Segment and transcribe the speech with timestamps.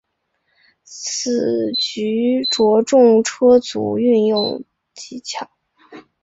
[0.83, 4.63] 此局着重车卒运用
[4.95, 5.47] 技巧。